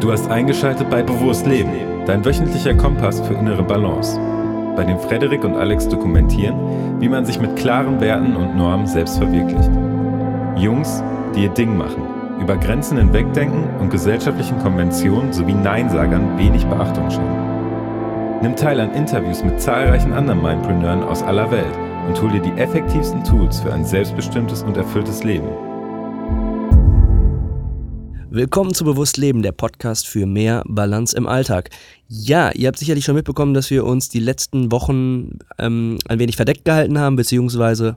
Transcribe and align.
Du 0.00 0.12
hast 0.12 0.30
eingeschaltet 0.30 0.90
bei 0.90 1.02
Bewusst 1.02 1.46
Leben, 1.46 2.04
dein 2.04 2.22
wöchentlicher 2.22 2.74
Kompass 2.74 3.20
für 3.22 3.32
innere 3.32 3.62
Balance, 3.62 4.20
bei 4.76 4.84
dem 4.84 4.98
Frederik 4.98 5.42
und 5.42 5.56
Alex 5.56 5.88
dokumentieren, 5.88 7.00
wie 7.00 7.08
man 7.08 7.24
sich 7.24 7.40
mit 7.40 7.56
klaren 7.56 7.98
Werten 7.98 8.36
und 8.36 8.56
Normen 8.56 8.86
selbst 8.86 9.16
verwirklicht. 9.16 9.70
Jungs, 10.56 11.02
die 11.34 11.44
ihr 11.44 11.48
Ding 11.48 11.78
machen, 11.78 12.02
über 12.42 12.58
Grenzen 12.58 12.98
hinwegdenken 12.98 13.64
und 13.80 13.90
gesellschaftlichen 13.90 14.58
Konventionen 14.58 15.32
sowie 15.32 15.54
Neinsagern 15.54 16.38
wenig 16.38 16.66
Beachtung 16.66 17.10
schenken. 17.10 17.46
Nimm 18.42 18.54
teil 18.54 18.78
an 18.80 18.92
Interviews 18.92 19.42
mit 19.42 19.62
zahlreichen 19.62 20.12
anderen 20.12 20.42
Mindpreneuren 20.42 21.04
aus 21.04 21.22
aller 21.22 21.50
Welt 21.50 21.74
und 22.06 22.20
hol 22.20 22.30
dir 22.30 22.42
die 22.42 22.60
effektivsten 22.60 23.24
Tools 23.24 23.60
für 23.60 23.72
ein 23.72 23.84
selbstbestimmtes 23.84 24.62
und 24.62 24.76
erfülltes 24.76 25.24
Leben. 25.24 25.48
Willkommen 28.36 28.74
zu 28.74 28.84
Bewusst 28.84 29.16
Leben, 29.16 29.40
der 29.40 29.52
Podcast 29.52 30.06
für 30.06 30.26
mehr 30.26 30.62
Balance 30.66 31.16
im 31.16 31.26
Alltag. 31.26 31.70
Ja, 32.06 32.50
ihr 32.50 32.68
habt 32.68 32.78
sicherlich 32.78 33.02
schon 33.02 33.14
mitbekommen, 33.14 33.54
dass 33.54 33.70
wir 33.70 33.86
uns 33.86 34.10
die 34.10 34.20
letzten 34.20 34.70
Wochen 34.70 35.38
ähm, 35.56 35.96
ein 36.06 36.18
wenig 36.18 36.36
verdeckt 36.36 36.66
gehalten 36.66 36.98
haben, 36.98 37.16
beziehungsweise 37.16 37.96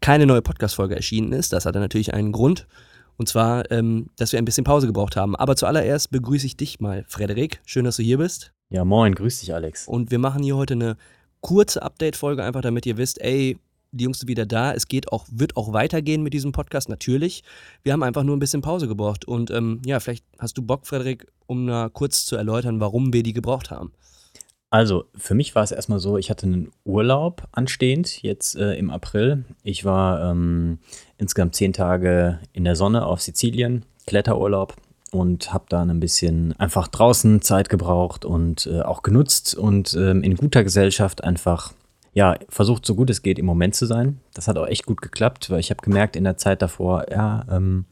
keine 0.00 0.26
neue 0.26 0.42
Podcast-Folge 0.42 0.96
erschienen 0.96 1.30
ist. 1.30 1.52
Das 1.52 1.64
hatte 1.64 1.78
natürlich 1.78 2.12
einen 2.12 2.32
Grund. 2.32 2.66
Und 3.18 3.28
zwar, 3.28 3.70
ähm, 3.70 4.08
dass 4.16 4.32
wir 4.32 4.40
ein 4.40 4.44
bisschen 4.44 4.64
Pause 4.64 4.88
gebraucht 4.88 5.14
haben. 5.14 5.36
Aber 5.36 5.54
zuallererst 5.54 6.10
begrüße 6.10 6.46
ich 6.46 6.56
dich 6.56 6.80
mal, 6.80 7.04
Frederik. 7.06 7.60
Schön, 7.64 7.84
dass 7.84 7.98
du 7.98 8.02
hier 8.02 8.18
bist. 8.18 8.52
Ja, 8.70 8.84
moin, 8.84 9.14
grüß 9.14 9.38
dich, 9.38 9.54
Alex. 9.54 9.86
Und 9.86 10.10
wir 10.10 10.18
machen 10.18 10.42
hier 10.42 10.56
heute 10.56 10.74
eine 10.74 10.96
kurze 11.40 11.84
Update-Folge, 11.84 12.42
einfach 12.42 12.62
damit 12.62 12.84
ihr 12.84 12.96
wisst, 12.96 13.20
ey, 13.20 13.58
die 13.92 14.04
Jungs 14.04 14.20
sind 14.20 14.28
wieder 14.28 14.46
da. 14.46 14.72
Es 14.72 14.88
geht 14.88 15.12
auch, 15.12 15.26
wird 15.30 15.56
auch 15.56 15.72
weitergehen 15.72 16.22
mit 16.22 16.34
diesem 16.34 16.52
Podcast, 16.52 16.88
natürlich. 16.88 17.42
Wir 17.82 17.92
haben 17.92 18.02
einfach 18.02 18.22
nur 18.22 18.36
ein 18.36 18.40
bisschen 18.40 18.62
Pause 18.62 18.88
gebraucht. 18.88 19.26
Und 19.26 19.50
ähm, 19.50 19.80
ja, 19.84 20.00
vielleicht 20.00 20.24
hast 20.38 20.58
du 20.58 20.62
Bock, 20.62 20.86
Frederik, 20.86 21.26
um 21.46 21.66
mal 21.66 21.90
kurz 21.90 22.26
zu 22.26 22.36
erläutern, 22.36 22.80
warum 22.80 23.12
wir 23.12 23.22
die 23.22 23.32
gebraucht 23.32 23.70
haben. 23.70 23.92
Also, 24.70 25.06
für 25.14 25.34
mich 25.34 25.54
war 25.54 25.62
es 25.62 25.72
erstmal 25.72 25.98
so, 25.98 26.18
ich 26.18 26.28
hatte 26.28 26.46
einen 26.46 26.70
Urlaub 26.84 27.48
anstehend, 27.52 28.22
jetzt 28.22 28.54
äh, 28.54 28.74
im 28.74 28.90
April. 28.90 29.46
Ich 29.62 29.86
war 29.86 30.30
ähm, 30.30 30.78
insgesamt 31.16 31.54
zehn 31.54 31.72
Tage 31.72 32.38
in 32.52 32.64
der 32.64 32.76
Sonne 32.76 33.06
auf 33.06 33.22
Sizilien, 33.22 33.86
Kletterurlaub 34.06 34.76
und 35.10 35.54
habe 35.54 35.64
dann 35.70 35.88
ein 35.88 36.00
bisschen 36.00 36.52
einfach 36.58 36.86
draußen 36.88 37.40
Zeit 37.40 37.70
gebraucht 37.70 38.26
und 38.26 38.66
äh, 38.66 38.82
auch 38.82 39.02
genutzt 39.02 39.54
und 39.54 39.94
ähm, 39.94 40.22
in 40.22 40.36
guter 40.36 40.64
Gesellschaft 40.64 41.24
einfach 41.24 41.72
ja, 42.12 42.36
versucht 42.48 42.84
so 42.86 42.94
gut 42.94 43.10
es 43.10 43.22
geht 43.22 43.38
im 43.38 43.46
Moment 43.46 43.74
zu 43.74 43.86
sein. 43.86 44.20
Das 44.34 44.48
hat 44.48 44.58
auch 44.58 44.66
echt 44.66 44.86
gut 44.86 45.02
geklappt, 45.02 45.50
weil 45.50 45.60
ich 45.60 45.70
habe 45.70 45.82
gemerkt 45.82 46.16
in 46.16 46.24
der 46.24 46.36
Zeit 46.36 46.62
davor, 46.62 47.06
ja, 47.10 47.44
ähm, 47.50 47.84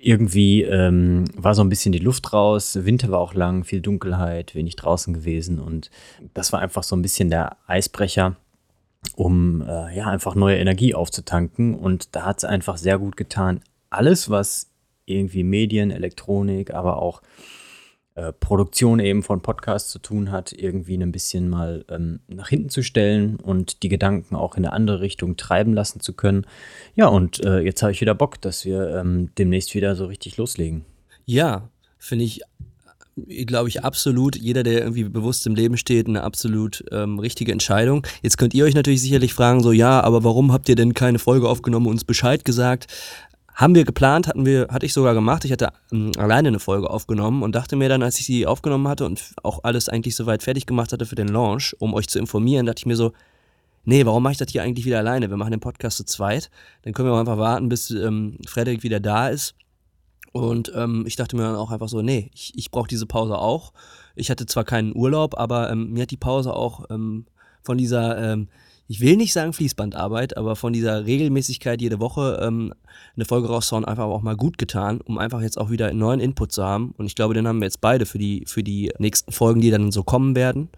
irgendwie 0.00 0.62
ähm, 0.62 1.24
war 1.34 1.54
so 1.54 1.62
ein 1.62 1.68
bisschen 1.68 1.90
die 1.90 1.98
Luft 1.98 2.32
raus, 2.32 2.78
Winter 2.82 3.10
war 3.10 3.18
auch 3.18 3.34
lang, 3.34 3.64
viel 3.64 3.80
Dunkelheit, 3.80 4.54
wenig 4.54 4.76
draußen 4.76 5.12
gewesen 5.12 5.58
und 5.58 5.90
das 6.32 6.52
war 6.52 6.60
einfach 6.60 6.84
so 6.84 6.94
ein 6.94 7.02
bisschen 7.02 7.28
der 7.28 7.56
Eisbrecher, 7.66 8.36
um 9.16 9.62
äh, 9.62 9.96
ja 9.96 10.06
einfach 10.06 10.36
neue 10.36 10.58
Energie 10.58 10.94
aufzutanken 10.94 11.74
und 11.74 12.14
da 12.14 12.24
hat 12.24 12.38
es 12.38 12.44
einfach 12.44 12.76
sehr 12.76 12.98
gut 12.98 13.16
getan. 13.16 13.60
Alles, 13.90 14.30
was 14.30 14.70
irgendwie 15.06 15.42
Medien, 15.42 15.90
Elektronik, 15.90 16.72
aber 16.72 17.02
auch 17.02 17.22
äh, 18.16 18.32
Produktion 18.32 18.98
eben 18.98 19.22
von 19.22 19.42
Podcasts 19.42 19.90
zu 19.90 19.98
tun 19.98 20.30
hat, 20.30 20.50
irgendwie 20.50 20.96
ein 20.96 21.12
bisschen 21.12 21.50
mal 21.50 21.84
ähm, 21.90 22.20
nach 22.28 22.48
hinten 22.48 22.70
zu 22.70 22.82
stellen 22.82 23.36
und 23.36 23.82
die 23.82 23.90
Gedanken 23.90 24.36
auch 24.36 24.54
in 24.56 24.64
eine 24.64 24.72
andere 24.72 25.02
Richtung 25.02 25.36
treiben 25.36 25.74
lassen 25.74 26.00
zu 26.00 26.14
können. 26.14 26.46
Ja, 26.94 27.08
und 27.08 27.44
äh, 27.44 27.60
jetzt 27.60 27.82
habe 27.82 27.92
ich 27.92 28.00
wieder 28.00 28.14
Bock, 28.14 28.40
dass 28.40 28.64
wir 28.64 28.96
ähm, 28.96 29.28
demnächst 29.36 29.74
wieder 29.74 29.96
so 29.96 30.06
richtig 30.06 30.38
loslegen. 30.38 30.86
Ja, 31.26 31.68
finde 31.98 32.24
ich, 32.24 32.40
äh, 33.28 33.44
glaube 33.44 33.68
ich, 33.68 33.84
absolut, 33.84 34.34
jeder, 34.34 34.62
der 34.62 34.80
irgendwie 34.80 35.04
bewusst 35.04 35.46
im 35.46 35.54
Leben 35.54 35.76
steht, 35.76 36.08
eine 36.08 36.22
absolut 36.22 36.86
ähm, 36.92 37.18
richtige 37.18 37.52
Entscheidung. 37.52 38.06
Jetzt 38.22 38.38
könnt 38.38 38.54
ihr 38.54 38.64
euch 38.64 38.74
natürlich 38.74 39.02
sicherlich 39.02 39.34
fragen, 39.34 39.60
so, 39.60 39.72
ja, 39.72 40.00
aber 40.00 40.24
warum 40.24 40.54
habt 40.54 40.70
ihr 40.70 40.74
denn 40.74 40.94
keine 40.94 41.18
Folge 41.18 41.50
aufgenommen 41.50 41.84
und 41.84 41.92
uns 41.92 42.04
Bescheid 42.04 42.46
gesagt? 42.46 42.86
Haben 43.56 43.74
wir 43.74 43.86
geplant, 43.86 44.28
hatten 44.28 44.44
wir, 44.44 44.68
hatte 44.70 44.84
ich 44.84 44.92
sogar 44.92 45.14
gemacht. 45.14 45.46
Ich 45.46 45.50
hatte 45.50 45.72
ähm, 45.90 46.12
alleine 46.18 46.48
eine 46.48 46.58
Folge 46.58 46.90
aufgenommen 46.90 47.42
und 47.42 47.54
dachte 47.54 47.74
mir 47.74 47.88
dann, 47.88 48.02
als 48.02 48.20
ich 48.20 48.26
sie 48.26 48.46
aufgenommen 48.46 48.86
hatte 48.86 49.06
und 49.06 49.34
auch 49.42 49.64
alles 49.64 49.88
eigentlich 49.88 50.14
soweit 50.14 50.42
fertig 50.42 50.66
gemacht 50.66 50.92
hatte 50.92 51.06
für 51.06 51.14
den 51.14 51.28
Launch, 51.28 51.74
um 51.78 51.94
euch 51.94 52.06
zu 52.06 52.18
informieren, 52.18 52.66
dachte 52.66 52.80
ich 52.80 52.86
mir 52.86 52.96
so, 52.96 53.12
nee, 53.84 54.04
warum 54.04 54.22
mache 54.22 54.32
ich 54.32 54.38
das 54.38 54.52
hier 54.52 54.62
eigentlich 54.62 54.84
wieder 54.84 54.98
alleine? 54.98 55.30
Wir 55.30 55.38
machen 55.38 55.52
den 55.52 55.60
Podcast 55.60 55.96
zu 55.96 56.04
zweit. 56.04 56.50
Dann 56.82 56.92
können 56.92 57.08
wir 57.08 57.14
auch 57.14 57.18
einfach 57.18 57.38
warten, 57.38 57.70
bis 57.70 57.88
ähm, 57.90 58.36
Frederik 58.46 58.82
wieder 58.82 59.00
da 59.00 59.28
ist. 59.28 59.54
Und 60.32 60.70
ähm, 60.74 61.04
ich 61.06 61.16
dachte 61.16 61.34
mir 61.34 61.44
dann 61.44 61.56
auch 61.56 61.70
einfach 61.70 61.88
so, 61.88 62.02
nee, 62.02 62.30
ich, 62.34 62.52
ich 62.56 62.70
brauche 62.70 62.88
diese 62.88 63.06
Pause 63.06 63.38
auch. 63.38 63.72
Ich 64.16 64.30
hatte 64.30 64.44
zwar 64.44 64.64
keinen 64.64 64.94
Urlaub, 64.94 65.38
aber 65.38 65.70
ähm, 65.70 65.92
mir 65.92 66.02
hat 66.02 66.10
die 66.10 66.18
Pause 66.18 66.52
auch 66.52 66.84
ähm, 66.90 67.24
von 67.62 67.78
dieser 67.78 68.32
ähm, 68.32 68.48
ich 68.88 69.00
will 69.00 69.16
nicht 69.16 69.32
sagen 69.32 69.52
Fließbandarbeit, 69.52 70.36
aber 70.36 70.54
von 70.54 70.72
dieser 70.72 71.06
Regelmäßigkeit 71.06 71.80
jede 71.80 71.98
Woche 71.98 72.40
ähm, 72.42 72.72
eine 73.16 73.24
Folge 73.24 73.48
rauszuhauen, 73.48 73.84
einfach 73.84 74.04
auch 74.04 74.22
mal 74.22 74.36
gut 74.36 74.58
getan, 74.58 75.00
um 75.00 75.18
einfach 75.18 75.40
jetzt 75.40 75.58
auch 75.58 75.70
wieder 75.70 75.88
einen 75.88 75.98
neuen 75.98 76.20
Input 76.20 76.52
zu 76.52 76.64
haben. 76.64 76.94
Und 76.96 77.06
ich 77.06 77.14
glaube, 77.16 77.34
den 77.34 77.48
haben 77.48 77.58
wir 77.58 77.66
jetzt 77.66 77.80
beide 77.80 78.06
für 78.06 78.18
die, 78.18 78.44
für 78.46 78.62
die 78.62 78.92
nächsten 78.98 79.32
Folgen, 79.32 79.60
die 79.60 79.70
dann 79.70 79.90
so 79.90 80.04
kommen 80.04 80.36
werden. 80.36 80.68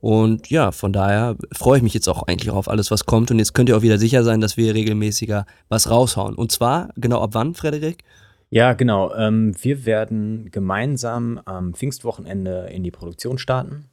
Und 0.00 0.48
ja, 0.48 0.70
von 0.70 0.92
daher 0.92 1.36
freue 1.52 1.78
ich 1.78 1.82
mich 1.82 1.94
jetzt 1.94 2.08
auch 2.08 2.22
eigentlich 2.24 2.50
auf 2.50 2.68
alles, 2.68 2.90
was 2.92 3.04
kommt. 3.04 3.30
Und 3.32 3.38
jetzt 3.40 3.54
könnt 3.54 3.68
ihr 3.68 3.76
auch 3.76 3.82
wieder 3.82 3.98
sicher 3.98 4.22
sein, 4.22 4.40
dass 4.40 4.56
wir 4.56 4.74
regelmäßiger 4.74 5.44
was 5.68 5.90
raushauen. 5.90 6.36
Und 6.36 6.52
zwar, 6.52 6.90
genau 6.96 7.20
ab 7.20 7.30
wann, 7.32 7.54
Frederik? 7.54 8.04
Ja, 8.50 8.72
genau. 8.74 9.12
Ähm, 9.14 9.54
wir 9.60 9.84
werden 9.84 10.50
gemeinsam 10.52 11.40
am 11.44 11.74
Pfingstwochenende 11.74 12.68
in 12.72 12.84
die 12.84 12.90
Produktion 12.90 13.38
starten. 13.38 13.86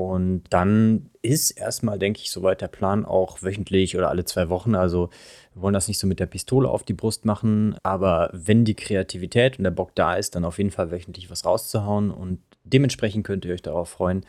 Und 0.00 0.44
dann 0.48 1.10
ist 1.20 1.50
erstmal, 1.50 1.98
denke 1.98 2.20
ich, 2.22 2.30
soweit 2.30 2.62
der 2.62 2.68
Plan 2.68 3.04
auch 3.04 3.42
wöchentlich 3.42 3.98
oder 3.98 4.08
alle 4.08 4.24
zwei 4.24 4.48
Wochen. 4.48 4.74
Also 4.74 5.10
wir 5.52 5.60
wollen 5.60 5.74
das 5.74 5.88
nicht 5.88 5.98
so 5.98 6.06
mit 6.06 6.20
der 6.20 6.26
Pistole 6.26 6.70
auf 6.70 6.84
die 6.84 6.94
Brust 6.94 7.26
machen, 7.26 7.76
aber 7.82 8.30
wenn 8.32 8.64
die 8.64 8.74
Kreativität 8.74 9.58
und 9.58 9.64
der 9.64 9.72
Bock 9.72 9.94
da 9.94 10.14
ist, 10.14 10.34
dann 10.34 10.46
auf 10.46 10.56
jeden 10.56 10.70
Fall 10.70 10.90
wöchentlich 10.90 11.30
was 11.30 11.44
rauszuhauen. 11.44 12.10
Und 12.10 12.40
dementsprechend 12.64 13.26
könnt 13.26 13.44
ihr 13.44 13.52
euch 13.52 13.60
darauf 13.60 13.90
freuen, 13.90 14.24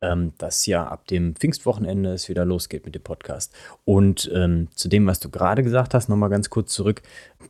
ähm, 0.00 0.32
dass 0.38 0.64
ja 0.64 0.86
ab 0.86 1.06
dem 1.08 1.36
Pfingstwochenende 1.36 2.14
es 2.14 2.30
wieder 2.30 2.46
losgeht 2.46 2.86
mit 2.86 2.94
dem 2.94 3.02
Podcast. 3.02 3.54
Und 3.84 4.30
ähm, 4.34 4.68
zu 4.74 4.88
dem, 4.88 5.06
was 5.06 5.20
du 5.20 5.28
gerade 5.28 5.62
gesagt 5.62 5.92
hast, 5.92 6.08
nochmal 6.08 6.30
ganz 6.30 6.48
kurz 6.48 6.72
zurück. 6.72 7.02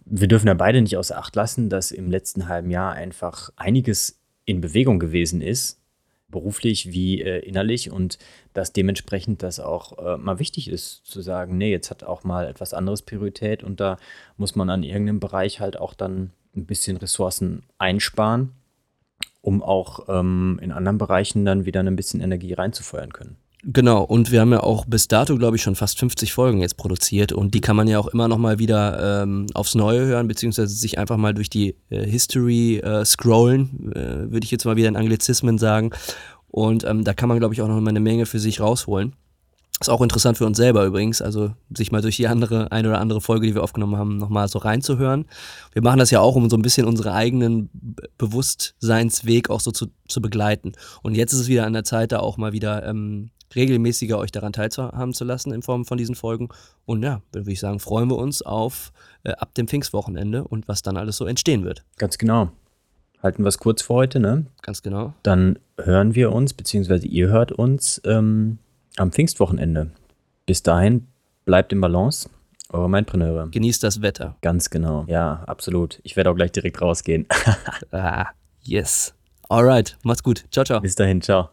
Wir 0.04 0.26
dürfen 0.26 0.48
ja 0.48 0.54
beide 0.54 0.82
nicht 0.82 0.97
außer 0.97 1.16
Acht 1.16 1.36
lassen, 1.36 1.69
dass 1.69 1.92
im 1.92 2.10
letzten 2.10 2.48
halben 2.48 2.70
Jahr 2.70 2.94
einfach 2.94 3.50
einiges 3.54 4.19
in 4.44 4.60
Bewegung 4.60 4.98
gewesen 4.98 5.41
ist 5.41 5.79
beruflich 6.30 6.92
wie 6.92 7.20
äh, 7.20 7.38
innerlich 7.41 7.91
und 7.91 8.18
dass 8.52 8.72
dementsprechend 8.72 9.42
das 9.42 9.60
auch 9.60 9.98
äh, 9.98 10.16
mal 10.16 10.38
wichtig 10.38 10.68
ist 10.68 11.06
zu 11.06 11.20
sagen, 11.20 11.58
nee, 11.58 11.70
jetzt 11.70 11.91
hat 11.91 12.04
auch 12.04 12.24
mal 12.24 12.46
etwas 12.46 12.74
anderes 12.74 13.02
Priorität 13.02 13.62
und 13.62 13.80
da 13.80 13.98
muss 14.36 14.54
man 14.54 14.70
an 14.70 14.82
irgendeinem 14.82 15.20
Bereich 15.20 15.60
halt 15.60 15.78
auch 15.78 15.94
dann 15.94 16.30
ein 16.56 16.66
bisschen 16.66 16.96
Ressourcen 16.96 17.62
einsparen, 17.78 18.52
um 19.41 19.62
auch 19.62 20.08
ähm, 20.08 20.58
in 20.62 20.72
anderen 20.72 20.98
Bereichen 20.98 21.44
dann 21.44 21.64
wieder 21.64 21.80
ein 21.80 21.96
bisschen 21.96 22.20
Energie 22.20 22.52
reinzufeuern 22.52 23.12
können. 23.12 23.36
Genau, 23.62 24.03
und 24.03 24.31
wir 24.31 24.41
haben 24.41 24.53
ja 24.53 24.62
auch 24.62 24.87
bis 24.87 25.06
dato, 25.06 25.37
glaube 25.37 25.56
ich, 25.56 25.62
schon 25.62 25.75
fast 25.75 25.98
50 25.98 26.32
Folgen 26.32 26.60
jetzt 26.62 26.78
produziert 26.78 27.32
und 27.32 27.53
die 27.53 27.60
kann 27.60 27.76
man 27.76 27.88
ja 27.88 27.98
auch 27.98 28.06
immer 28.06 28.26
noch 28.26 28.38
mal 28.38 28.59
wieder 28.59 29.22
ähm, 29.22 29.47
aufs 29.53 29.75
Neue 29.75 30.06
hören, 30.06 30.28
beziehungsweise 30.28 30.75
sich 30.75 30.98
einfach 30.98 31.19
mal 31.19 31.34
durch 31.34 31.50
die 31.50 31.76
äh, 31.91 32.06
History 32.06 32.78
äh, 32.78 33.04
scrollen, 33.04 33.93
äh, 33.94 34.32
würde 34.32 34.44
ich 34.44 34.50
jetzt 34.50 34.65
mal 34.65 34.76
wieder 34.76 34.88
in 34.88 34.97
Anglizismen 34.97 35.59
sagen. 35.59 35.91
Und 36.48 36.84
ähm, 36.84 37.04
da 37.04 37.12
kann 37.12 37.28
man, 37.28 37.38
glaube 37.38 37.53
ich, 37.53 37.60
auch 37.60 37.69
noch 37.69 37.78
mal 37.81 37.91
eine 37.91 38.00
Menge 38.00 38.25
für 38.25 38.38
sich 38.38 38.60
rausholen. 38.60 39.15
Ist 39.78 39.88
auch 39.88 40.03
interessant 40.03 40.37
für 40.37 40.47
uns 40.47 40.56
selber 40.56 40.84
übrigens, 40.84 41.22
also 41.22 41.53
sich 41.75 41.92
mal 41.92 42.03
durch 42.03 42.16
die 42.16 42.28
andere, 42.28 42.72
eine 42.72 42.88
oder 42.88 43.00
andere 43.00 43.21
Folge, 43.21 43.47
die 43.47 43.54
wir 43.54 43.62
aufgenommen 43.62 43.97
haben, 43.97 44.19
nochmal 44.19 44.48
so 44.48 44.59
reinzuhören. 44.59 45.27
Wir 45.72 45.82
machen 45.82 45.98
das 45.98 46.10
ja 46.10 46.21
auch, 46.21 46.34
um 46.34 46.50
so 46.50 46.56
ein 46.56 46.62
bisschen 46.62 46.87
unseren 46.87 47.12
eigenen 47.12 47.71
Bewusstseinsweg 48.18 49.48
auch 49.48 49.60
so 49.60 49.71
zu, 49.71 49.86
zu 50.07 50.21
begleiten. 50.21 50.72
Und 51.03 51.15
jetzt 51.15 51.33
ist 51.33 51.41
es 51.41 51.48
wieder 51.48 51.65
an 51.65 51.72
der 51.72 51.84
Zeit, 51.84 52.12
da 52.12 52.21
auch 52.21 52.36
mal 52.36 52.53
wieder 52.53 52.86
ähm, 52.86 53.30
regelmäßiger 53.54 54.18
euch 54.18 54.32
daran 54.32 54.52
teilhaben 54.52 55.12
zu 55.12 55.24
lassen 55.24 55.52
in 55.52 55.62
Form 55.62 55.84
von 55.84 55.98
diesen 55.98 56.14
Folgen. 56.14 56.48
Und 56.86 57.02
ja, 57.02 57.22
würde 57.32 57.50
ich 57.50 57.60
sagen, 57.60 57.80
freuen 57.80 58.08
wir 58.08 58.16
uns 58.16 58.42
auf 58.42 58.92
äh, 59.24 59.32
ab 59.32 59.54
dem 59.54 59.68
Pfingstwochenende 59.68 60.44
und 60.44 60.68
was 60.68 60.82
dann 60.82 60.97
alles 60.97 61.16
so 61.16 61.26
entstehen 61.26 61.64
wird. 61.64 61.84
Ganz 61.98 62.18
genau. 62.18 62.50
Halten 63.22 63.44
wir 63.44 63.48
es 63.48 63.58
kurz 63.58 63.82
für 63.82 63.94
heute, 63.94 64.18
ne? 64.18 64.47
Ganz 64.62 64.82
genau. 64.82 65.12
Dann 65.22 65.58
hören 65.78 66.14
wir 66.14 66.32
uns, 66.32 66.54
beziehungsweise 66.54 67.06
ihr 67.06 67.28
hört 67.28 67.52
uns 67.52 68.00
ähm, 68.04 68.58
am 68.97 69.12
Pfingstwochenende. 69.12 69.91
Bis 70.47 70.62
dahin, 70.62 71.06
bleibt 71.44 71.72
im 71.72 71.80
Balance. 71.80 72.30
Eure 72.72 72.88
Mindpreneure. 72.88 73.48
Genießt 73.50 73.82
das 73.82 74.00
Wetter. 74.00 74.36
Ganz 74.42 74.70
genau. 74.70 75.04
Ja, 75.08 75.42
absolut. 75.47 76.00
Ich 76.02 76.16
werde 76.16 76.30
auch 76.30 76.36
gleich 76.36 76.52
direkt 76.52 76.80
rausgehen. 76.80 77.26
ah, 77.91 78.26
yes. 78.62 79.14
Alright, 79.48 79.98
macht's 80.04 80.22
gut. 80.22 80.44
Ciao, 80.52 80.64
ciao. 80.64 80.80
Bis 80.80 80.94
dahin, 80.94 81.20
ciao. 81.20 81.50